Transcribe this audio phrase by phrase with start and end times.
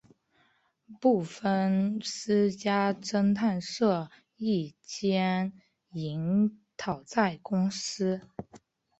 [0.99, 5.53] 部份私家侦探社亦兼
[5.91, 8.19] 营讨债公司。